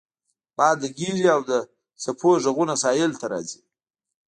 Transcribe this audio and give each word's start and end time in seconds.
باد 0.57 0.77
لګیږي 0.83 1.25
او 1.35 1.41
د 1.49 1.51
څپو 2.03 2.31
غږونه 2.43 2.73
ساحل 2.83 3.11
ته 3.19 3.25
راځي 3.31 3.59